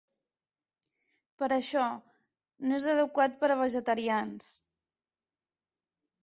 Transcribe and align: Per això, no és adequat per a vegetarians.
Per 1.41 1.49
això, 1.57 1.83
no 2.71 2.79
és 2.79 2.87
adequat 2.95 3.37
per 3.43 3.51
a 3.57 3.59
vegetarians. 3.61 4.49